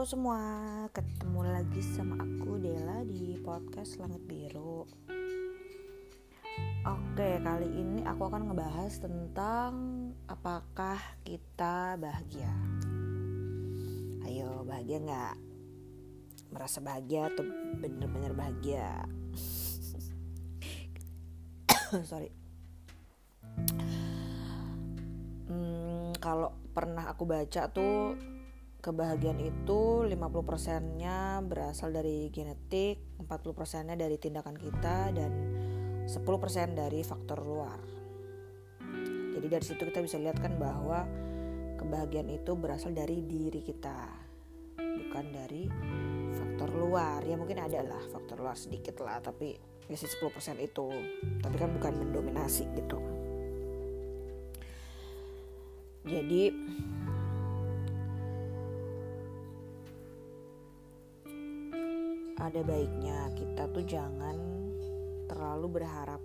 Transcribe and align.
Semua, 0.00 0.88
ketemu 0.96 1.44
lagi 1.44 1.84
sama 1.84 2.24
aku 2.24 2.56
Dela 2.56 3.04
di 3.04 3.36
podcast 3.36 4.00
Langit 4.00 4.24
Biru. 4.24 4.88
Oke, 6.88 7.36
kali 7.44 7.68
ini 7.68 8.00
aku 8.08 8.32
akan 8.32 8.48
ngebahas 8.48 8.96
tentang 8.96 9.72
apakah 10.24 10.96
kita 11.20 12.00
bahagia. 12.00 12.48
Ayo, 14.24 14.64
bahagia 14.64 15.04
nggak? 15.04 15.36
Merasa 16.48 16.80
bahagia 16.80 17.28
atau 17.28 17.44
bener-bener 17.76 18.32
bahagia? 18.32 19.04
Sorry. 22.08 22.32
Hmm, 25.44 26.16
kalau 26.16 26.56
pernah 26.72 27.12
aku 27.12 27.28
baca 27.28 27.68
tuh 27.68 28.39
kebahagiaan 28.80 29.38
itu 29.38 30.08
50% 30.08 30.96
nya 30.96 31.44
berasal 31.44 31.92
dari 31.92 32.32
genetik, 32.32 33.20
40% 33.20 33.92
nya 33.92 33.94
dari 33.94 34.16
tindakan 34.16 34.56
kita 34.56 35.12
dan 35.12 35.32
10% 36.08 36.74
dari 36.74 37.00
faktor 37.04 37.44
luar. 37.44 37.80
Jadi 39.36 39.46
dari 39.46 39.64
situ 39.64 39.84
kita 39.84 40.00
bisa 40.02 40.16
lihat 40.16 40.40
kan 40.40 40.56
bahwa 40.56 41.04
kebahagiaan 41.76 42.32
itu 42.32 42.56
berasal 42.56 42.96
dari 42.96 43.20
diri 43.24 43.60
kita, 43.62 44.08
bukan 44.76 45.24
dari 45.32 45.68
faktor 46.34 46.72
luar. 46.74 47.20
Ya 47.24 47.36
mungkin 47.36 47.60
ada 47.60 47.84
lah 47.84 48.02
faktor 48.10 48.40
luar 48.40 48.56
sedikit 48.56 48.98
lah, 49.04 49.20
tapi 49.20 49.54
ya 49.86 49.96
10% 49.96 50.56
itu. 50.60 50.88
Tapi 51.40 51.56
kan 51.56 51.70
bukan 51.76 51.92
mendominasi 52.00 52.64
gitu. 52.74 52.98
Jadi 56.00 56.48
ada 62.40 62.64
baiknya 62.64 63.28
kita 63.36 63.68
tuh 63.68 63.84
jangan 63.84 64.32
terlalu 65.28 65.76
berharap 65.76 66.24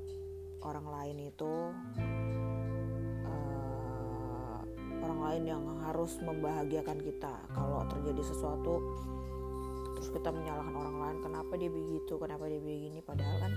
orang 0.63 0.87
lain 0.87 1.27
itu 1.27 1.53
uh, 3.27 4.59
orang 5.03 5.19
lain 5.27 5.43
yang 5.43 5.63
harus 5.83 6.15
membahagiakan 6.23 7.03
kita. 7.03 7.35
Kalau 7.51 7.83
terjadi 7.91 8.23
sesuatu 8.23 8.79
terus 9.99 10.11
kita 10.11 10.31
menyalahkan 10.31 10.75
orang 10.75 10.97
lain 11.03 11.17
kenapa 11.19 11.53
dia 11.59 11.67
begitu 11.67 12.15
kenapa 12.15 12.47
dia 12.47 12.63
begini? 12.63 13.03
Padahal 13.03 13.35
kan 13.43 13.53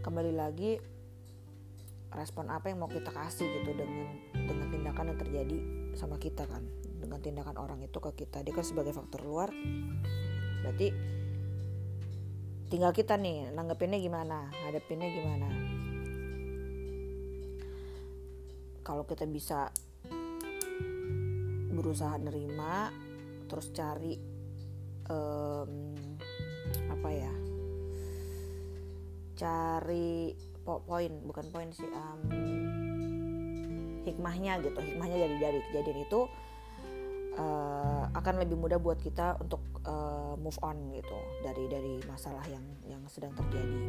kembali 0.00 0.32
lagi 0.32 0.80
respon 2.16 2.48
apa 2.48 2.72
yang 2.72 2.80
mau 2.80 2.88
kita 2.88 3.12
kasih 3.12 3.44
gitu 3.60 3.76
dengan 3.76 4.16
dengan 4.32 4.66
tindakan 4.72 5.12
yang 5.12 5.20
terjadi 5.20 5.58
sama 5.92 6.16
kita 6.16 6.48
kan. 6.48 6.64
Dengan 6.96 7.20
tindakan 7.20 7.60
orang 7.60 7.84
itu 7.84 8.00
ke 8.00 8.24
kita. 8.24 8.40
Dia 8.40 8.56
kan 8.56 8.64
sebagai 8.64 8.96
faktor 8.96 9.20
luar 9.28 9.52
berarti 10.64 10.90
tinggal 12.66 12.90
kita 12.90 13.14
nih 13.14 13.54
nanggepinnya 13.54 13.98
gimana 14.02 14.50
hadapinnya 14.66 15.08
gimana. 15.10 15.48
Kalau 18.82 19.02
kita 19.06 19.26
bisa 19.26 19.70
berusaha 21.76 22.16
nerima 22.18 22.90
terus 23.46 23.70
cari 23.70 24.18
um, 25.06 25.94
apa 26.90 27.08
ya 27.12 27.34
cari 29.36 30.32
po 30.66 30.82
poin 30.82 31.12
bukan 31.22 31.46
poin 31.52 31.68
sih 31.70 31.86
um, 31.86 32.20
hikmahnya 34.02 34.58
gitu 34.64 34.78
hikmahnya 34.80 35.16
dari 35.28 35.36
dari 35.38 35.60
kejadian 35.70 35.98
itu 36.08 36.20
uh, 37.38 38.10
akan 38.16 38.34
lebih 38.42 38.56
mudah 38.58 38.82
buat 38.82 38.98
kita 38.98 39.38
untuk 39.38 39.62
uh, 39.86 40.25
move 40.34 40.58
on 40.66 40.90
gitu 40.90 41.18
dari 41.46 41.70
dari 41.70 41.94
masalah 42.10 42.42
yang 42.50 42.66
yang 42.90 43.02
sedang 43.06 43.30
terjadi. 43.38 43.80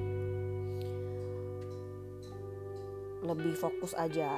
Lebih 3.25 3.57
fokus 3.57 3.97
aja 3.97 4.37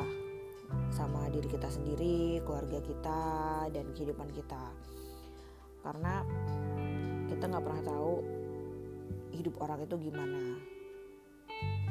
sama 0.93 1.27
diri 1.33 1.49
kita 1.49 1.67
sendiri 1.67 2.39
keluarga 2.47 2.79
kita 2.79 3.21
dan 3.75 3.85
kehidupan 3.91 4.29
kita. 4.31 4.71
Karena 5.83 6.23
kita 7.27 7.43
nggak 7.45 7.63
pernah 7.65 7.83
tahu 7.83 8.13
hidup 9.35 9.55
orang 9.59 9.83
itu 9.83 9.95
gimana. 9.99 10.43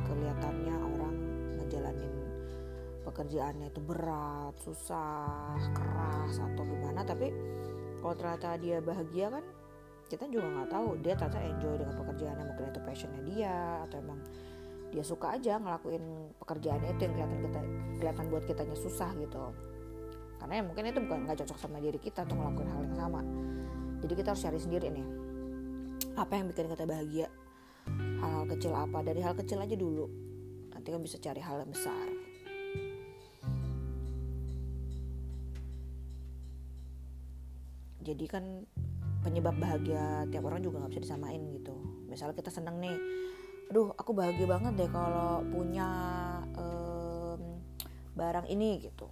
Kelihatannya 0.08 0.76
orang 0.96 1.16
ngejalanin 1.60 2.14
pekerjaannya 3.08 3.72
itu 3.72 3.80
berat, 3.80 4.54
susah, 4.60 5.56
keras 5.72 6.36
atau 6.36 6.62
gimana. 6.64 7.00
Tapi 7.04 7.32
kalau 7.98 8.14
ternyata 8.14 8.60
dia 8.60 8.78
bahagia 8.78 9.26
kan 9.32 9.44
kita 10.08 10.24
juga 10.26 10.48
nggak 10.48 10.68
tahu. 10.72 10.88
Dia 11.04 11.14
ternyata 11.14 11.38
enjoy 11.44 11.74
dengan 11.76 11.94
pekerjaannya 11.94 12.44
mungkin 12.48 12.64
itu 12.72 12.80
passionnya 12.82 13.22
dia 13.28 13.56
atau 13.84 13.96
emang 14.00 14.20
dia 14.88 15.04
suka 15.04 15.36
aja 15.36 15.60
ngelakuin 15.60 16.32
pekerjaannya 16.40 16.96
itu 16.96 17.02
yang 17.04 17.12
kelihatan 17.12 17.38
kita 17.44 17.60
kelihatan 18.00 18.24
buat 18.32 18.44
kitanya 18.48 18.76
susah 18.76 19.10
gitu. 19.20 19.44
Karena 20.40 20.52
ya 20.58 20.62
mungkin 20.64 20.82
itu 20.88 21.00
bukan 21.04 21.18
nggak 21.28 21.38
cocok 21.44 21.58
sama 21.60 21.78
diri 21.78 22.00
kita 22.00 22.24
untuk 22.24 22.40
ngelakuin 22.40 22.68
hal 22.72 22.80
yang 22.88 22.96
sama. 22.96 23.20
Jadi 23.98 24.12
kita 24.16 24.28
harus 24.32 24.42
cari 24.42 24.58
sendiri 24.58 24.86
nih 24.88 25.06
apa 26.18 26.32
yang 26.34 26.46
bikin 26.50 26.66
kita 26.72 26.84
bahagia? 26.88 27.28
Hal-hal 28.18 28.44
kecil 28.50 28.72
apa? 28.74 28.98
Dari 29.06 29.20
hal 29.22 29.34
kecil 29.38 29.60
aja 29.62 29.76
dulu. 29.78 30.06
Nanti 30.74 30.88
kan 30.90 31.00
bisa 31.04 31.16
cari 31.22 31.38
hal 31.38 31.62
yang 31.62 31.70
besar. 31.70 32.06
Jadi 38.08 38.24
kan 38.24 38.64
penyebab 39.28 39.60
bahagia 39.60 40.24
tiap 40.32 40.48
orang 40.48 40.64
juga 40.64 40.80
nggak 40.80 40.96
bisa 40.96 41.04
disamain 41.04 41.44
gitu. 41.52 41.76
Misalnya 42.08 42.32
kita 42.32 42.48
seneng 42.48 42.80
nih 42.80 42.96
aduh 43.68 43.92
aku 43.92 44.16
bahagia 44.16 44.48
banget 44.48 44.80
deh 44.80 44.88
kalau 44.88 45.44
punya 45.52 45.88
um, 46.56 47.60
barang 48.16 48.48
ini 48.48 48.88
gitu. 48.88 49.04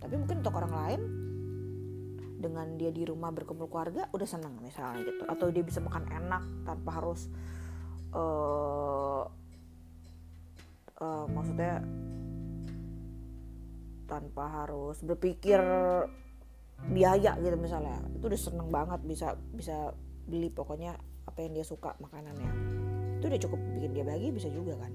Tapi 0.00 0.16
mungkin 0.16 0.40
untuk 0.40 0.56
orang 0.56 0.72
lain 0.72 1.00
dengan 2.40 2.80
dia 2.80 2.88
di 2.88 3.04
rumah 3.04 3.28
berkumpul 3.28 3.68
keluarga 3.68 4.08
udah 4.16 4.24
seneng 4.24 4.56
misalnya 4.64 5.04
gitu. 5.04 5.28
Atau 5.28 5.52
dia 5.52 5.60
bisa 5.60 5.84
makan 5.84 6.08
enak 6.08 6.42
tanpa 6.64 6.90
harus 6.96 7.28
uh, 8.16 9.28
uh, 10.96 11.26
maksudnya 11.28 11.84
tanpa 14.08 14.64
harus 14.64 15.04
berpikir 15.04 15.60
biaya 16.88 17.36
gitu 17.36 17.56
misalnya. 17.60 18.00
Itu 18.16 18.32
udah 18.32 18.40
seneng 18.40 18.68
banget 18.72 19.00
bisa 19.04 19.36
bisa 19.52 19.92
beli 20.24 20.48
pokoknya 20.48 20.96
apa 21.28 21.38
yang 21.44 21.52
dia 21.52 21.66
suka 21.66 21.92
makanannya. 22.00 22.50
Itu 23.20 23.28
udah 23.28 23.40
cukup 23.44 23.60
bikin 23.76 23.90
dia 23.92 24.04
bahagia 24.06 24.32
bisa 24.32 24.48
juga 24.48 24.80
kan. 24.80 24.92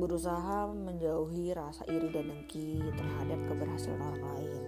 Berusaha 0.00 0.64
menjauhi 0.72 1.52
rasa 1.52 1.84
iri 1.84 2.08
dan 2.08 2.32
dengki 2.32 2.80
terhadap 2.96 3.36
keberhasilan 3.52 4.00
orang 4.00 4.24
lain. 4.32 4.64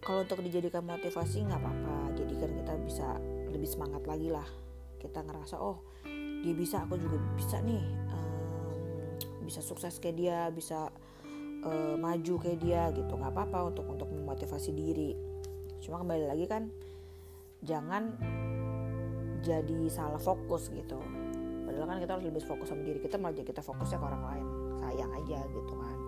Kalau 0.00 0.24
untuk 0.24 0.40
dijadikan 0.40 0.88
motivasi 0.88 1.44
nggak 1.44 1.60
apa-apa. 1.60 2.16
Jadikan 2.16 2.48
kita 2.56 2.72
bisa 2.80 3.08
lebih 3.52 3.68
semangat 3.68 4.08
lagi 4.08 4.32
lah. 4.32 4.48
Kita 4.96 5.20
ngerasa 5.20 5.60
oh 5.60 5.84
dia 6.40 6.54
bisa 6.56 6.88
aku 6.88 6.96
juga 6.96 7.20
bisa 7.36 7.60
nih 7.60 8.07
bisa 9.48 9.64
sukses 9.64 9.96
kayak 9.96 10.16
dia 10.20 10.38
bisa 10.52 10.92
uh, 11.64 11.96
maju 11.96 12.34
kayak 12.36 12.60
dia 12.60 12.82
gitu. 12.92 13.16
Nggak 13.16 13.32
apa-apa 13.32 13.72
untuk 13.72 13.88
untuk 13.88 14.08
memotivasi 14.12 14.76
diri. 14.76 15.16
Cuma 15.80 16.04
kembali 16.04 16.28
lagi 16.28 16.44
kan 16.44 16.68
jangan 17.64 18.12
jadi 19.40 19.88
salah 19.88 20.20
fokus 20.20 20.68
gitu. 20.68 21.00
Padahal 21.64 21.88
kan 21.88 21.98
kita 22.04 22.12
harus 22.12 22.26
lebih 22.28 22.44
fokus 22.44 22.68
sama 22.68 22.84
diri 22.84 23.00
kita 23.00 23.16
malah 23.16 23.40
kita 23.40 23.64
fokusnya 23.64 23.96
ke 23.96 24.04
orang 24.04 24.24
lain. 24.28 24.46
Sayang 24.84 25.12
aja 25.16 25.38
gitu 25.48 25.74
kan. 25.74 25.98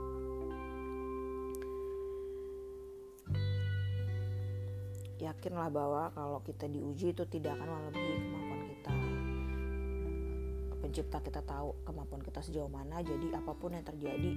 Yakinlah 5.21 5.69
bahwa 5.69 6.09
kalau 6.17 6.41
kita 6.41 6.65
diuji 6.65 7.13
itu 7.13 7.29
tidak 7.29 7.61
akan 7.61 7.69
melebihi 7.69 8.15
kemampuan 8.25 8.40
pencipta 10.91 11.23
kita 11.23 11.47
tahu 11.47 11.87
kemampuan 11.87 12.19
kita 12.19 12.43
sejauh 12.43 12.67
mana. 12.67 12.99
Jadi 12.99 13.31
apa 13.31 13.55
pun 13.55 13.71
yang 13.71 13.87
terjadi 13.87 14.35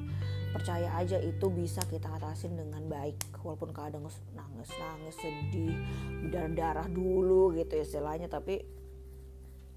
percaya 0.54 0.94
aja 1.02 1.18
itu 1.18 1.50
bisa 1.50 1.82
kita 1.90 2.14
atasin 2.14 2.54
dengan 2.54 2.86
baik. 2.86 3.18
Walaupun 3.42 3.74
kadang 3.74 4.06
nangis 4.38 4.70
nangis 4.78 5.18
sedih 5.18 5.74
berdarah 6.22 6.54
darah 6.54 6.88
dulu 6.94 7.58
gitu 7.58 7.74
istilahnya. 7.74 8.30
Tapi 8.30 8.62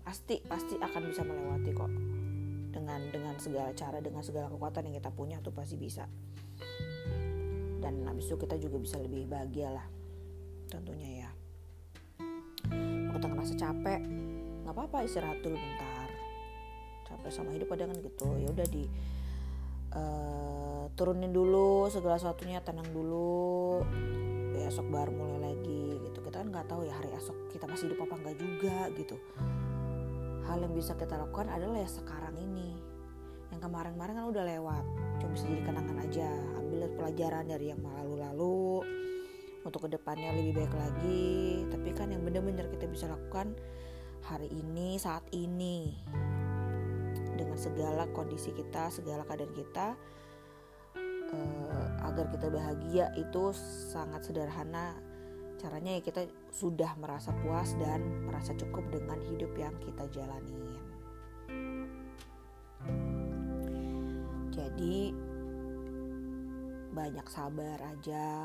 pasti 0.04 0.44
pasti 0.44 0.76
akan 0.76 1.02
bisa 1.08 1.24
melewati 1.24 1.70
kok. 1.72 1.92
Dengan 2.76 3.00
dengan 3.08 3.34
segala 3.40 3.72
cara 3.72 4.04
dengan 4.04 4.20
segala 4.20 4.52
kekuatan 4.52 4.92
yang 4.92 5.00
kita 5.00 5.10
punya 5.16 5.40
tuh 5.40 5.56
pasti 5.56 5.80
bisa. 5.80 6.04
Dan 7.80 8.04
habis 8.04 8.28
itu 8.28 8.36
kita 8.36 8.60
juga 8.60 8.76
bisa 8.84 9.00
lebih 9.00 9.24
bahagia 9.24 9.72
lah 9.72 9.86
tentunya 10.68 11.24
ya. 11.24 11.30
Kalau 13.08 13.16
kita 13.16 13.26
ngerasa 13.32 13.54
capek. 13.56 14.00
Nggak 14.66 14.74
apa-apa 14.76 15.06
istirahat 15.06 15.40
dulu 15.46 15.54
bentar 15.54 15.95
capek 17.26 17.42
sama 17.42 17.50
hidup 17.58 17.66
kadang 17.74 17.90
kan 17.90 17.98
gitu. 17.98 18.28
Ya 18.38 18.48
udah 18.54 18.66
di 18.70 18.84
uh, 19.98 20.86
turunin 20.94 21.34
dulu 21.34 21.90
segala 21.90 22.22
sesuatunya 22.22 22.62
tenang 22.62 22.86
dulu. 22.94 23.82
Besok 24.54 24.86
baru 24.94 25.10
mulai 25.10 25.50
lagi 25.50 25.98
gitu. 26.06 26.22
Kita 26.22 26.46
kan 26.46 26.54
nggak 26.54 26.70
tahu 26.70 26.86
ya 26.86 26.94
hari 26.94 27.10
esok 27.18 27.50
kita 27.50 27.66
masih 27.66 27.90
hidup 27.90 28.06
apa 28.06 28.14
enggak 28.22 28.36
juga 28.38 28.78
gitu. 28.94 29.16
Hal 30.46 30.62
yang 30.62 30.74
bisa 30.78 30.94
kita 30.94 31.18
lakukan 31.18 31.50
adalah 31.50 31.82
ya 31.82 31.90
sekarang 31.90 32.38
ini. 32.38 32.78
Yang 33.50 33.60
kemarin-kemarin 33.66 34.14
kan 34.22 34.26
udah 34.30 34.44
lewat. 34.46 34.84
Cuma 35.18 35.30
bisa 35.34 35.44
jadi 35.50 35.62
kenangan 35.66 35.98
aja. 36.06 36.30
Ambil 36.62 36.86
pelajaran 36.94 37.44
dari 37.50 37.74
yang 37.74 37.82
lalu-lalu 37.82 38.86
untuk 39.66 39.90
ke 39.90 39.98
depannya 39.98 40.30
lebih 40.30 40.62
baik 40.62 40.74
lagi. 40.78 41.66
Tapi 41.74 41.90
kan 41.90 42.14
yang 42.14 42.22
benar-benar 42.22 42.70
kita 42.70 42.86
bisa 42.86 43.10
lakukan 43.10 43.58
hari 44.22 44.50
ini 44.50 44.98
saat 44.98 45.22
ini 45.34 45.94
dengan 47.36 47.60
segala 47.60 48.08
kondisi 48.10 48.50
kita 48.56 48.88
segala 48.88 49.22
keadaan 49.28 49.54
kita 49.54 49.94
uh, 51.32 51.88
agar 52.06 52.30
kita 52.30 52.46
bahagia 52.50 53.06
itu 53.18 53.50
sangat 53.90 54.26
sederhana. 54.26 54.94
Caranya 55.56 55.96
ya 55.96 56.02
kita 56.04 56.28
sudah 56.52 56.92
merasa 57.00 57.32
puas 57.40 57.72
dan 57.80 58.28
merasa 58.28 58.52
cukup 58.54 58.84
dengan 58.92 59.16
hidup 59.24 59.52
yang 59.56 59.72
kita 59.80 60.04
jalani. 60.12 60.68
Jadi 64.52 65.12
banyak 66.92 67.26
sabar 67.28 67.78
aja. 67.80 68.44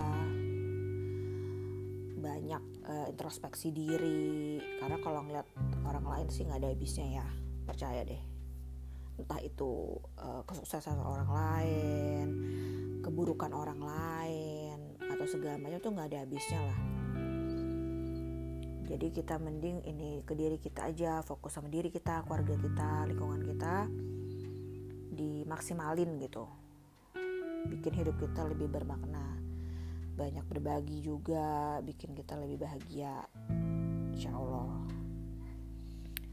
Banyak 2.21 2.63
uh, 2.87 3.07
introspeksi 3.11 3.75
diri. 3.75 4.59
Karena 4.79 4.97
kalau 5.03 5.27
ngeliat 5.27 5.47
orang 5.83 6.05
lain 6.07 6.27
sih 6.31 6.47
nggak 6.47 6.63
ada 6.63 6.71
habisnya 6.71 7.07
ya. 7.23 7.27
Percaya 7.67 8.07
deh 8.07 8.30
entah 9.21 9.39
itu 9.39 10.01
uh, 10.17 10.41
kesuksesan 10.49 10.97
orang 10.97 11.29
lain 11.29 12.27
keburukan 13.01 13.49
orang 13.51 13.81
lain 13.81 14.77
atau 15.01 15.25
segala 15.25 15.57
macam 15.57 15.81
tuh 15.81 15.91
nggak 15.91 16.07
ada 16.13 16.19
habisnya 16.23 16.61
lah. 16.61 16.79
Jadi 18.91 19.07
kita 19.15 19.39
mending 19.39 19.87
ini 19.87 20.21
ke 20.21 20.35
diri 20.35 20.59
kita 20.59 20.91
aja 20.91 21.23
fokus 21.25 21.55
sama 21.55 21.71
diri 21.71 21.89
kita 21.89 22.27
keluarga 22.27 22.55
kita 22.59 22.89
lingkungan 23.09 23.41
kita 23.41 23.87
dimaksimalin 25.15 26.19
gitu. 26.21 26.45
Bikin 27.67 27.93
hidup 27.97 28.19
kita 28.21 28.45
lebih 28.45 28.69
bermakna. 28.69 29.39
Banyak 30.15 30.45
berbagi 30.45 31.01
juga 31.01 31.79
bikin 31.81 32.13
kita 32.13 32.35
lebih 32.37 32.67
bahagia. 32.67 33.25
Insya 34.11 34.35
Allah 34.35 35.00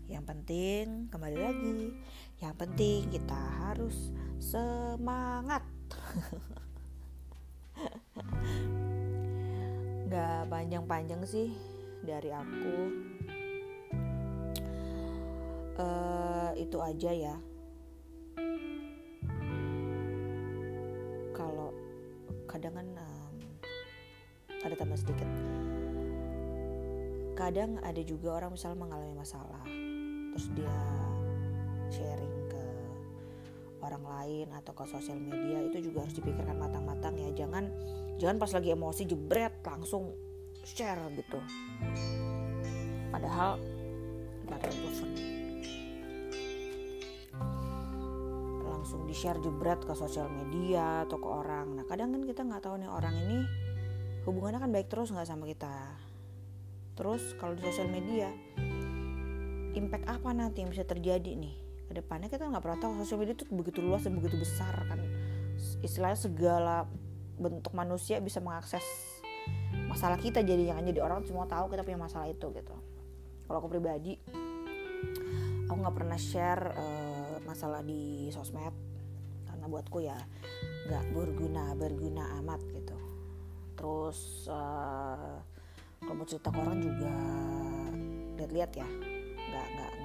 yang 0.08 0.24
penting 0.24 1.12
kembali 1.12 1.36
lagi. 1.36 1.92
Yang 2.40 2.54
penting 2.56 3.12
kita 3.12 3.36
harus 3.68 4.08
semangat. 4.40 5.60
Nggak 10.08 10.48
panjang-panjang 10.48 11.20
sih 11.28 11.52
dari 12.00 12.32
aku. 12.32 13.04
Uh, 15.78 16.50
itu 16.56 16.80
aja 16.80 17.12
ya. 17.12 17.36
Kalau 21.36 21.76
kadang 22.48 22.80
kan 22.80 22.88
ada 24.64 24.74
tambah 24.74 24.96
sedikit. 24.96 25.28
Kadang 27.36 27.76
ada 27.84 28.00
juga 28.02 28.42
orang 28.42 28.58
misalnya 28.58 28.82
mengalami 28.82 29.14
masalah 29.14 29.77
terus 30.38 30.54
dia 30.54 30.70
sharing 31.90 32.36
ke 32.46 32.62
orang 33.82 34.06
lain 34.06 34.46
atau 34.54 34.70
ke 34.70 34.86
sosial 34.86 35.18
media 35.18 35.66
itu 35.66 35.90
juga 35.90 36.06
harus 36.06 36.14
dipikirkan 36.14 36.54
matang-matang 36.54 37.18
ya. 37.18 37.34
Jangan 37.34 37.66
jangan 38.22 38.38
pas 38.38 38.54
lagi 38.54 38.70
emosi 38.70 39.02
jebret 39.02 39.58
langsung 39.66 40.14
share 40.62 41.02
gitu. 41.18 41.42
Padahal 43.10 43.58
langsung 48.62 49.10
di 49.10 49.14
share 49.18 49.42
jebret 49.42 49.82
ke 49.82 49.90
sosial 49.98 50.30
media 50.30 51.02
atau 51.02 51.18
ke 51.18 51.26
orang. 51.26 51.82
Nah 51.82 51.84
kadang 51.90 52.14
kan 52.14 52.22
kita 52.22 52.46
nggak 52.46 52.62
tahu 52.62 52.78
nih 52.78 52.86
orang 52.86 53.18
ini 53.26 53.42
hubungannya 54.22 54.62
kan 54.62 54.70
baik 54.70 54.86
terus 54.86 55.10
nggak 55.10 55.26
sama 55.26 55.50
kita. 55.50 55.98
Terus 56.94 57.34
kalau 57.42 57.58
di 57.58 57.66
sosial 57.66 57.90
media 57.90 58.30
impact 59.76 60.06
apa 60.08 60.30
nanti 60.32 60.64
yang 60.64 60.70
bisa 60.72 60.84
terjadi 60.86 61.36
nih? 61.36 61.54
Ke 61.88 61.92
depannya 62.04 62.28
kita 62.28 62.44
nggak 62.48 62.60
pernah 62.60 62.78
tahu 62.80 62.92
sosial 63.00 63.24
media 63.24 63.34
itu 63.36 63.44
begitu 63.48 63.80
luas 63.80 64.04
dan 64.04 64.16
begitu 64.16 64.36
besar 64.36 64.76
kan. 64.88 65.00
Istilahnya 65.80 66.18
segala 66.20 66.76
bentuk 67.38 67.72
manusia 67.72 68.20
bisa 68.20 68.42
mengakses 68.42 68.84
masalah 69.88 70.20
kita 70.20 70.44
jadi 70.44 70.74
yang 70.74 70.84
jadi 70.84 71.00
orang 71.00 71.24
semua 71.24 71.48
tahu 71.48 71.72
kita 71.72 71.82
punya 71.86 72.00
masalah 72.00 72.28
itu 72.28 72.46
gitu. 72.52 72.76
Kalau 73.48 73.58
aku 73.60 73.68
pribadi 73.72 74.20
aku 75.68 75.78
nggak 75.80 75.96
pernah 75.96 76.18
share 76.20 76.62
uh, 76.76 77.36
masalah 77.48 77.80
di 77.80 78.28
sosmed. 78.28 78.74
Karena 79.48 79.64
buatku 79.66 79.98
ya 80.04 80.18
nggak 80.88 81.04
berguna 81.12 81.72
berguna 81.72 82.24
amat 82.44 82.60
gitu. 82.72 82.96
Terus 83.76 84.44
uh, 84.52 85.40
kalau 86.04 86.14
mau 86.14 86.26
cerita 86.28 86.52
ke 86.52 86.58
orang 86.60 86.78
juga 86.78 87.12
lihat-lihat 88.38 88.72
ya 88.76 88.88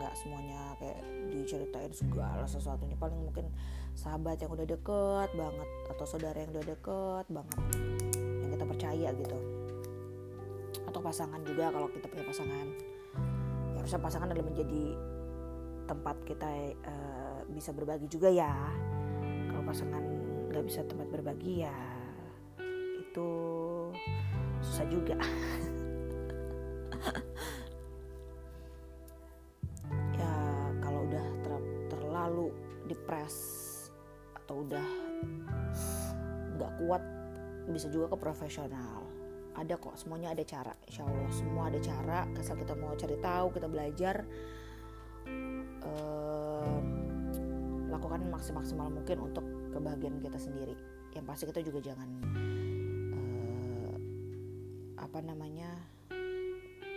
nggak 0.04 0.20
semuanya 0.20 0.76
kayak 0.84 1.00
diceritain 1.32 1.96
segala 1.96 2.44
sesuatunya. 2.44 3.00
Paling 3.00 3.24
mungkin 3.24 3.48
sahabat 3.96 4.44
yang 4.44 4.52
udah 4.52 4.68
deket 4.68 5.30
banget 5.32 5.70
atau 5.96 6.04
saudara 6.04 6.36
yang 6.36 6.52
udah 6.52 6.66
deket 6.68 7.26
banget 7.32 7.60
yang 8.44 8.52
kita 8.52 8.66
percaya 8.68 9.10
gitu. 9.16 9.38
Atau 10.84 11.00
pasangan 11.00 11.40
juga 11.48 11.72
kalau 11.72 11.88
kita 11.88 12.12
punya 12.12 12.28
pasangan. 12.28 12.68
Ya 13.72 13.80
harusnya 13.80 14.02
pasangan 14.04 14.28
adalah 14.28 14.48
menjadi 14.52 14.84
tempat 15.88 16.16
kita 16.28 16.50
uh, 16.84 17.40
bisa 17.48 17.72
berbagi 17.72 18.12
juga 18.12 18.28
ya. 18.28 18.52
Kalau 19.48 19.64
pasangan 19.64 20.04
nggak 20.52 20.64
bisa 20.68 20.84
tempat 20.84 21.08
berbagi 21.10 21.64
ya 21.64 21.74
itu 23.14 23.30
susah 24.62 24.86
juga 24.90 25.18
depres 33.04 33.36
atau 34.32 34.64
udah 34.64 34.88
nggak 36.56 36.72
kuat 36.80 37.04
bisa 37.68 37.92
juga 37.92 38.16
ke 38.16 38.18
profesional. 38.24 39.04
Ada 39.60 39.76
kok 39.76 40.00
semuanya 40.00 40.32
ada 40.32 40.48
cara 40.48 40.72
insya 40.88 41.04
Allah. 41.04 41.28
Semua 41.36 41.68
ada 41.68 41.84
cara 41.84 42.24
asal 42.40 42.56
kita 42.56 42.80
mau 42.80 42.96
cari 42.96 43.20
tahu 43.20 43.52
kita 43.52 43.68
belajar 43.68 44.24
eh, 45.84 46.80
lakukan 47.92 48.24
maksimal 48.32 48.88
mungkin 48.88 49.20
untuk 49.20 49.44
kebahagiaan 49.76 50.24
kita 50.24 50.40
sendiri. 50.40 50.80
Yang 51.12 51.26
pasti 51.28 51.44
kita 51.52 51.60
juga 51.60 51.80
jangan 51.84 52.10
apa 54.96 55.20
namanya 55.20 55.70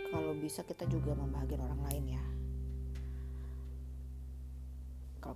kalau 0.09 0.33
bisa 0.39 0.63
kita 0.63 0.87
juga 0.87 1.13
membahagiakan 1.13 1.67
orang 1.67 1.81
lain 1.91 2.17
ya 2.17 2.23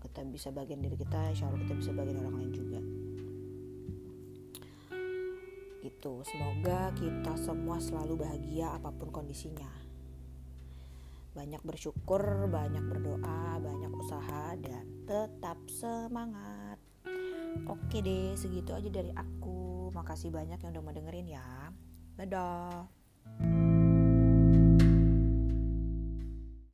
kalau 0.02 0.10
kita 0.18 0.34
bisa 0.34 0.50
bagian 0.50 0.82
diri 0.82 0.98
kita 0.98 1.30
insya 1.30 1.46
Allah 1.46 1.62
kita 1.62 1.78
bisa 1.78 1.92
bagian 1.94 2.18
orang 2.26 2.36
lain 2.42 2.52
juga. 2.58 2.82
Itu 5.86 6.26
semoga 6.26 6.90
kita 6.98 7.38
semua 7.38 7.78
selalu 7.78 8.26
bahagia 8.26 8.74
apa 8.74 8.90
pun 8.90 9.14
kondisinya. 9.14 9.70
Banyak 11.38 11.62
bersyukur 11.62 12.50
banyak 12.50 12.82
berdoa 12.82 13.62
banyak 13.62 13.94
usaha 13.94 14.58
dan 14.58 15.06
tetap 15.06 15.62
semangat. 15.70 16.82
Oke 17.70 18.02
deh 18.02 18.34
segitu 18.34 18.74
aja 18.74 18.90
dari 18.90 19.14
aku. 19.14 19.94
Makasih 19.94 20.34
banyak 20.34 20.58
yang 20.66 20.74
udah 20.74 20.82
mau 20.82 20.98
dengerin 20.98 21.30
ya. 21.30 21.70
Dadah. 22.18 23.01